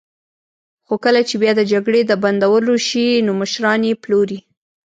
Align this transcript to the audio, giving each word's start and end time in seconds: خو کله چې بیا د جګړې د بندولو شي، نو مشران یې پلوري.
خو 0.85 0.93
کله 1.03 1.21
چې 1.27 1.35
بیا 1.41 1.51
د 1.57 1.61
جګړې 1.71 2.01
د 2.05 2.11
بندولو 2.23 2.73
شي، 2.87 3.07
نو 3.25 3.31
مشران 3.41 3.81
یې 3.89 3.95
پلوري. 4.03 4.39